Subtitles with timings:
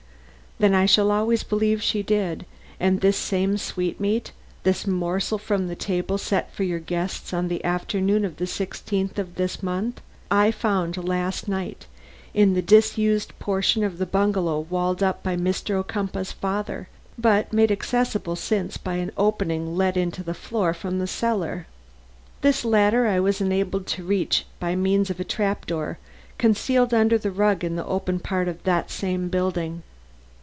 [0.59, 2.45] "Then I shall always believe she did,
[2.79, 4.31] and this same sweetmeat,
[4.61, 9.17] this morsel from the table set for your guests on the afternoon of the sixteenth
[9.17, 11.87] of this month, I found last night
[12.35, 15.79] in the disused portion of the bungalow walled up by Mr.
[15.83, 21.07] Ocumpaugh's father, but made accessible since by an opening let into the floor from the
[21.07, 21.65] cellar.
[22.41, 25.97] This latter I was enabled to reach by means of a trap door
[26.37, 29.81] concealed under the rug in the open part of this same building."